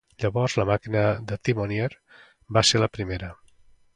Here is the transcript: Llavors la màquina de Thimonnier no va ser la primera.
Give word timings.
Llavors 0.21 0.53
la 0.59 0.63
màquina 0.69 1.03
de 1.31 1.37
Thimonnier 1.49 1.91
no 1.91 2.57
va 2.59 2.65
ser 2.71 2.85
la 2.85 2.91
primera. 2.99 3.33